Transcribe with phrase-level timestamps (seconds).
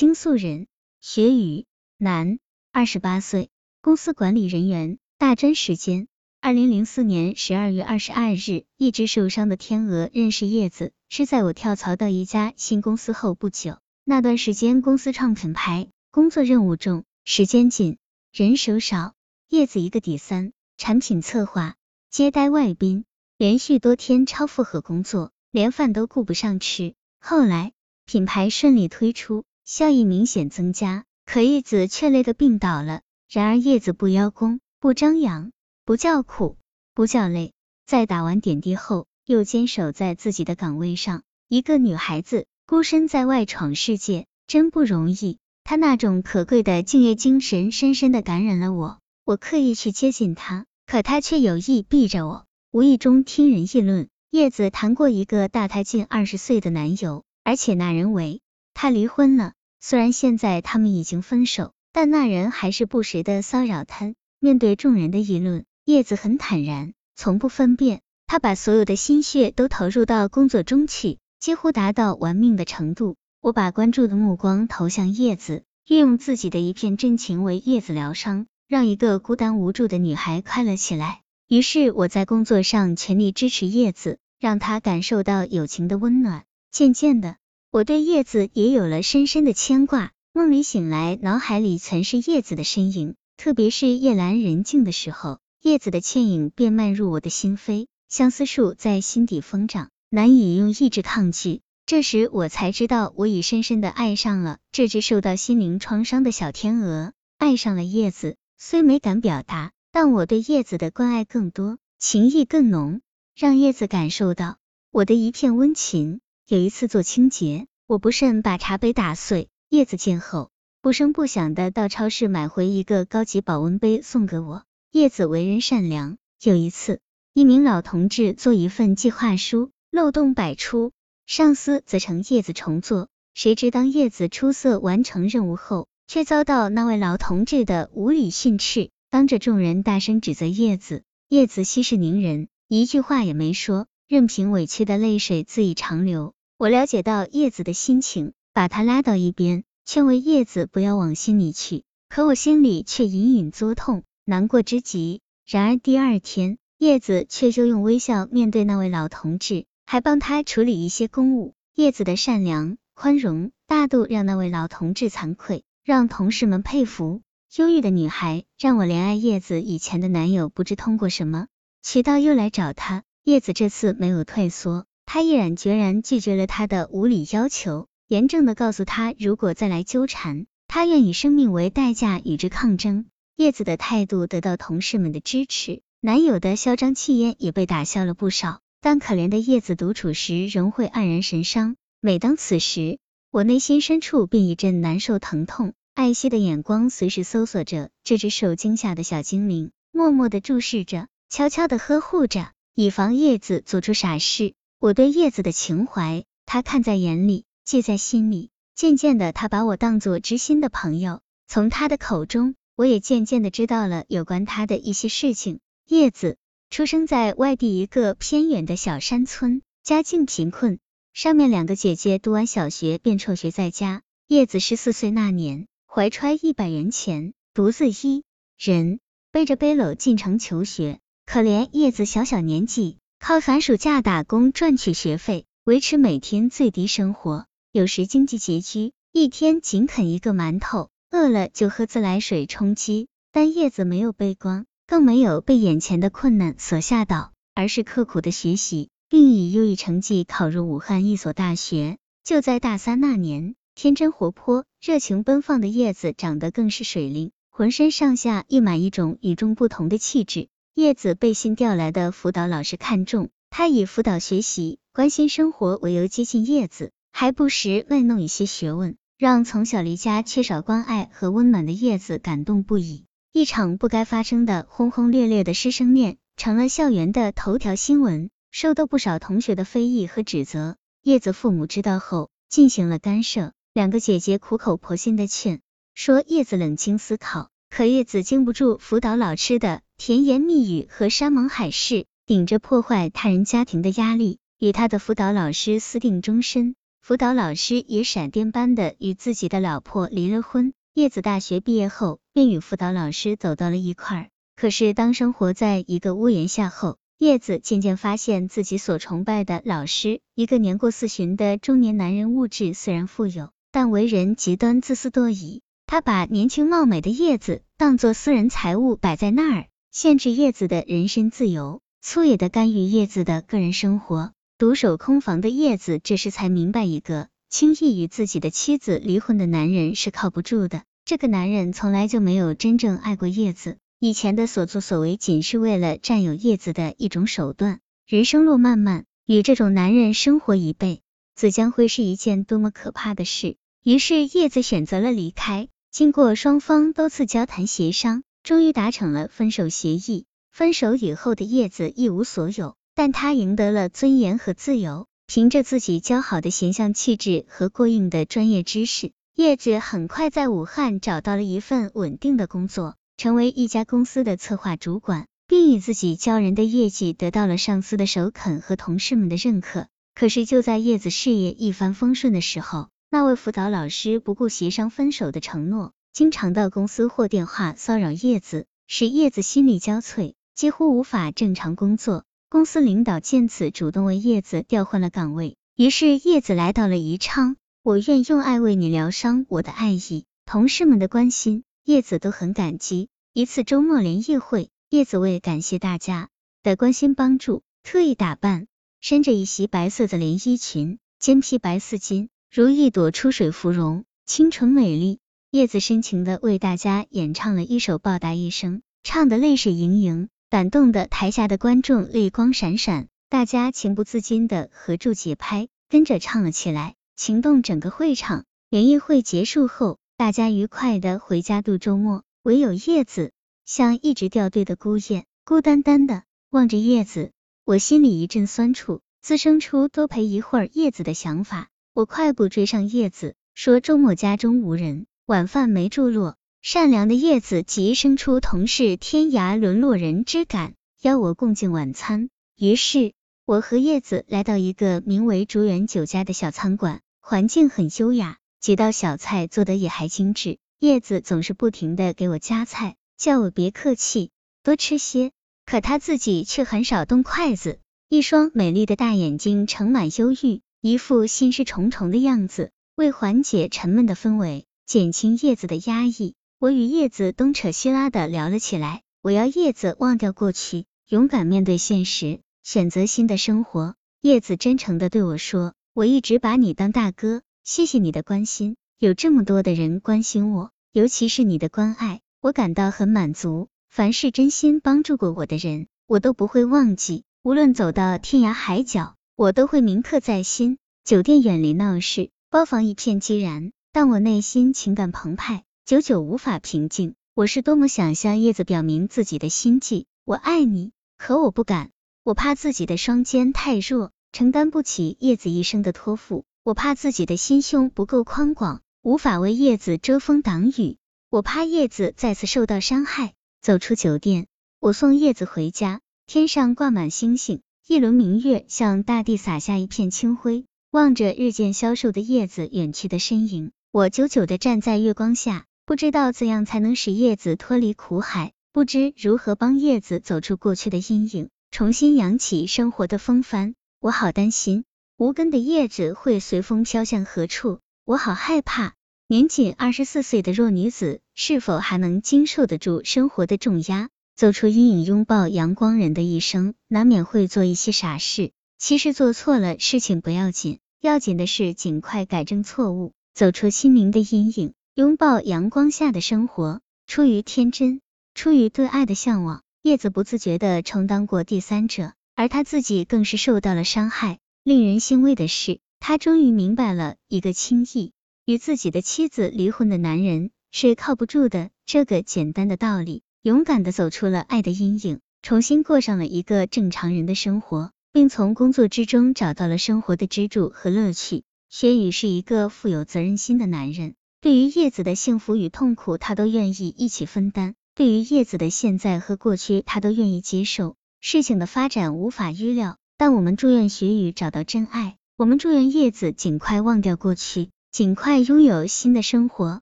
[0.00, 0.66] 丁素人，
[1.02, 1.66] 学语，
[1.98, 2.38] 男，
[2.72, 3.50] 二十八岁，
[3.82, 4.96] 公司管理人员。
[5.18, 6.08] 大专时间：
[6.40, 13.78] 二零零四年十二月二十二日，一直受伤的天鹅认识叶子，是在我跳槽到一家新公司后不久。
[14.02, 17.98] 那段时间，公司创品牌，工作任务重，时间紧，
[18.32, 19.12] 人手少。
[19.50, 21.76] 叶子一个底三，产品策划、
[22.08, 23.04] 接待外宾，
[23.36, 26.94] 连续多天超负荷工作，连饭都顾不上吃。
[27.20, 27.72] 后来，
[28.06, 29.44] 品牌顺利推出。
[29.70, 33.02] 效益明显增加，可叶子却累得病倒了。
[33.30, 35.52] 然而叶子不邀功，不张扬，
[35.84, 36.56] 不叫苦，
[36.92, 37.52] 不叫累。
[37.86, 41.22] 在打完点滴后，又坚守在自己的岗位上。
[41.46, 45.38] 一个女孩子孤身在外闯世界，真不容易。
[45.62, 48.98] 她那种可贵的敬业精神，深深的感染了我。
[49.24, 52.44] 我刻意去接近她，可她却有意避着我。
[52.72, 58.40] 无意中听人议论，叶子谈过一个大她近二十岁的男友，而且那人为
[58.74, 59.52] 她离婚了。
[59.80, 64.14] 虽然现在他们已经分手，但那人还是不时的骚扰他。
[64.38, 68.02] 面对众人的议论，叶子很坦然，从不分辨。
[68.26, 73.16] 他把所有的心血都投入到工作中去，几乎达到玩命的程度。
[73.40, 81.22] 我把关注的目光投向叶子，运用自己的一片真情为叶子疗伤，让一个孤单无助的女孩快乐起来。
[81.48, 86.44] 于是我在工作上全力支持叶子，让她感受到友情的温暖。
[86.70, 87.36] 渐渐的。
[87.72, 101.60] 我对叶子也有了深深的牵挂，梦里醒来，脑海里全是叶子的身影，特别是夜阑人静的时候，叶子的倩影便漫入我的心扉，相思树在心底疯长，难以用意志抗拒。
[101.86, 108.36] 这时我才知道，我已深深的爱上了这只受到心灵创伤的小天鹅，爱上了叶子。
[108.58, 113.00] 虽没敢表达，但我对叶子的关爱更多，情意更浓，
[113.36, 114.58] 让叶子感受到
[114.90, 116.20] 我的一片温情。
[116.50, 120.50] 有一次做清洁，我不慎把茶杯打碎，叶子见后
[120.82, 124.64] 不声不响的到超市买回一个高级保温杯送给我。
[124.90, 126.18] 叶子为人善良。
[126.42, 126.98] 有一次，
[127.34, 130.90] 一名老同志做一份计划书，漏洞百出，
[131.24, 133.06] 上司责成叶子重做。
[133.32, 141.04] 谁知当叶子出色完成任务后，却遭到那位老同志的无理训斥，当着众人大声指责叶子。
[141.28, 146.34] 叶子息事宁人，一句话也没说，任凭委屈的泪水恣意长流。
[146.60, 151.84] 我了解到叶子的心情，把他拉到一边，劝慰叶子不要往心里去。
[152.10, 155.22] 可我心里却隐隐作痛，难过之极。
[155.46, 161.54] 然而第二天，叶子却就用微笑面对那位老同志，还帮他处理一些公务。
[161.74, 167.22] 叶子的善良、宽容、大度让那位老同志惭愧，让同事们佩服。
[167.56, 171.46] 忧郁的女孩让我怜爱叶子以前的男友，不知通过什么
[171.82, 173.02] 渠道又来找她。
[173.24, 174.84] 叶子这次没有退缩。
[175.12, 183.06] 他毅然决然拒绝了他的无理要求，严正的告诉他，如果再来纠缠，他愿以生命为代价与之抗争。
[183.34, 188.60] 叶子的态度得到同事们的支持，男友的嚣张气焰也被打消了不少。
[188.80, 193.00] 但可怜的叶子独处时仍会黯然神伤，每当此时，
[193.32, 204.54] 我内心深处便一阵难受疼痛，艾希的眼光随时搜索着这只受惊吓的小精灵，默默的注视着，悄悄的呵护着，以防叶子做出傻事。
[204.80, 208.48] 我对叶子的情怀，他看在眼里，记在心里。
[208.74, 211.20] 渐渐的，他把我当做知心的朋友。
[211.46, 215.60] 从他的口中，我也渐渐的知道了有关他的一些事情。
[215.86, 216.38] 叶子
[216.70, 220.78] 出生在外地一个偏远的小山村，家境贫困。
[221.12, 224.00] 上面两个姐姐读完小学便辍学在家。
[224.28, 228.24] 叶子十四岁那年，怀揣一百元钱，独自一
[228.56, 228.98] 人
[229.30, 231.00] 背着背篓进城求学。
[231.26, 232.96] 可怜叶子小小年纪。
[233.22, 237.46] 靠寒暑假打工赚取学费，维持每天最低生活。
[237.70, 243.08] 有时经济拮据，一天仅啃一个馒头，饿了就喝自来水充饥。
[243.30, 251.98] 但叶子没有悲观，更没有被眼前的困难所吓倒，而是刻苦的学习，并以优异成绩考入武汉一所大学。
[252.24, 260.48] 就在大三那年，天真活泼、热情奔放的叶子长得更是水灵，浑身上下溢满一种与众不同的气质。
[260.74, 273.04] 叶子被新调来的辅导老师看中，他以辅导学习、关心生活为由接近叶子，还不时卖弄一些学问，让从小离家缺少关爱和温暖的叶子感动不已。
[273.32, 280.76] 一场不该发生的轰轰烈烈的师生恋，成了校园的头条新闻，受到不少同学的非议和指责。
[281.02, 285.60] 叶子父母知道后，进行了干涉，两个姐姐苦口婆心的劝
[285.94, 287.50] 说叶子冷静思考。
[287.68, 296.74] 可叶子经不住辅导老师的甜言蜜语和山盟海誓，顶着破坏他人家庭的压力，与他的辅导老师私定终身。
[297.02, 300.72] 辅导老师也闪电般的与自己的老婆离了婚。
[300.94, 304.28] 叶子大学毕业后便与辅导老师走到了一块儿。
[304.56, 315.60] 可是当生活在一个屋檐下后，叶子渐渐发现自己所崇拜的老师，一个年过四旬的中年男人，物质虽然富有，但为人极端自私多疑。
[315.86, 324.32] 他把年轻貌美的叶子当作私人财物摆在那儿，限制叶子的人身自由，粗野的干预叶子的个人生活。
[324.56, 330.84] 独守空房的叶子这时才明白，一个轻易与自己的妻子离婚的男人是靠不住的。
[331.04, 337.80] 这个男人从来就没有真正爱过叶子，以前的所作所为仅是为了占有叶子的一种手段。
[338.06, 341.02] 人生路漫漫，与这种男人生活一辈
[341.34, 343.56] 子将会是一件多么可怕的事。
[343.82, 345.66] 于是叶子选择了离开。
[345.90, 350.26] 经过双方多次交谈协商，终于达成了分手协议。
[350.50, 355.06] 分手以后的叶子一无所有，但他赢得了尊严和自由。
[355.26, 369.86] 凭着自己姣好的形象气质和过硬的专业知识，叶子很快在武汉找到了一份稳定的工作，成为一家公司的策划主管，并以自己骄人的业绩得到了上司的首肯和同事们的认可。
[370.16, 382.24] 可是就在叶子事业一帆风顺的时候，那位辅导老师不顾协商分手的承诺，经常到公司或电话骚扰叶子，使叶子心力交瘁，几乎无法正常工作。
[382.48, 387.56] 公司领导见此，主动为叶子调换了岗位，于是叶子来到了宜昌。
[387.84, 393.08] 我愿用爱为你疗伤，我的爱意，同事们的关心，叶子都很感激。
[393.32, 396.28] 一次周末联谊会，叶子为感谢大家
[396.64, 398.66] 的关心帮助，特意打扮，
[399.00, 402.28] 身着一袭白色的连衣裙，肩披白丝巾。
[402.50, 405.19] 如一朵出水芙蓉，清纯美丽。
[405.52, 418.44] 叶子深情的为大家演唱了一首《报答一生》，唱的泪水盈盈，感动的台下的观众泪光闪闪，大家情不自禁的合住节拍，跟着唱了起来，情动整个会场。
[418.68, 423.32] 联谊会结束后，大家愉快的回家度周末，唯有叶子
[423.66, 427.32] 像一直掉队的孤雁，孤单单的望着叶子，
[427.64, 431.70] 我心里一阵酸楚，滋生出多陪一会儿叶子的想法。
[431.92, 436.34] 我快步追上叶子，说周末家中无人，晚饭没住落。
[436.60, 442.30] 善良的叶子急生出同是天涯沦落人之感，邀我共进晚餐。
[442.56, 443.12] 于是，
[443.46, 450.58] 我和叶子来到一个名为竹园酒家的小餐馆，环境很优雅，几道小菜做得也还精致。
[450.80, 454.32] 叶子总是不停的给我夹菜，叫我别客气，
[454.64, 455.30] 多吃些，
[455.64, 457.78] 可他自己却很少动筷子，
[458.08, 460.60] 一双美丽的大眼睛盛满忧郁。
[460.80, 469.02] 一副心事重重的样子，为缓解沉闷的氛围，减轻叶子的压抑，我与叶子东扯西拉的聊了起来。
[469.22, 473.94] 我要叶子忘掉过去，勇敢面对现实，选择新的生活。
[474.20, 483.68] 叶子真诚的对我说：“我一直把你当大哥，谢谢你的关心，有这么多的人关心我，尤其是你的关爱，我感到很满足。
[483.90, 490.78] 凡是真心帮助过我的人，我都不会忘记，无论走到天涯海角。”我都会铭刻在心。
[491.04, 497.16] 酒店远离闹市，包房一片寂然，但我内心情感澎湃，久久无法平静。
[497.34, 501.90] 我是多么想向叶子表明自己的心迹，我爱你，可我不敢，
[502.22, 510.96] 我怕自己的双肩太弱，承担不起叶子一生的托付；我怕自己的心胸不够宽广，无法为叶子遮风挡雨；
[511.28, 513.32] 我怕叶子再次受到伤害。
[513.60, 514.46] 走出酒店，
[514.78, 517.60] 我送叶子回家，天上挂满星星。
[517.88, 533.74] 一轮明月向大地洒下一片清辉，望着日渐消瘦的叶子远去的身影，我久久的站在月光下，不知道怎样才能使叶子脱离苦海，不知如何帮叶子走出过去的阴影，重新扬起生活的风帆。
[533.98, 534.84] 我好担心
[535.16, 538.94] 无根的叶子会随风飘向何处，我好害怕
[539.26, 544.08] 年仅二十四岁的弱女子是否还能经受得住生活的重压。
[544.36, 545.98] 走出阴影，拥抱阳光。
[545.98, 556.80] 人的一生难免会做一些傻事，其实做错了事情不要紧，要紧的是尽快改正错误，走出心灵的阴影，拥抱阳光下的生活。
[557.06, 558.00] 出于天真，
[558.34, 564.38] 出于对爱的向往，叶子不自觉的充当过第三者，而他自己更是受到了伤害。
[564.62, 568.12] 令人欣慰的是，他终于明白了一个轻易
[568.44, 573.22] 与自己的妻子离婚的男人是靠不住的这个简单的道理。
[573.42, 581.42] 勇敢的走出了爱的阴影，重新过上了一个正常人的生活，并从工作之中找到了生活的支柱和乐趣。
[581.70, 590.96] 雪宇是一个富有责任心的男人，对于叶子的幸福与痛苦，他都愿意一起分担；对于叶子的现在和过去，他都愿意接受。
[591.20, 595.16] 事情的发展无法预料，但我们祝愿雪宇找到真爱。
[595.36, 599.80] 我们祝愿叶子尽快忘掉过去，尽快拥有新的生活。